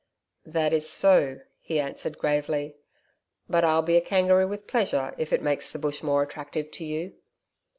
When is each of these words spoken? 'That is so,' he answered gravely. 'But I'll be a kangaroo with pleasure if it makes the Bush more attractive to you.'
'That 0.47 0.73
is 0.73 0.89
so,' 0.89 1.41
he 1.59 1.79
answered 1.79 2.17
gravely. 2.17 2.75
'But 3.47 3.63
I'll 3.63 3.83
be 3.83 3.97
a 3.97 4.01
kangaroo 4.01 4.47
with 4.47 4.65
pleasure 4.65 5.13
if 5.19 5.31
it 5.31 5.43
makes 5.43 5.71
the 5.71 5.77
Bush 5.77 6.01
more 6.01 6.23
attractive 6.23 6.71
to 6.71 6.83
you.' 6.85 7.13